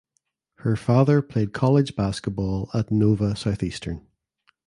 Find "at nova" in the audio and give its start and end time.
2.73-3.35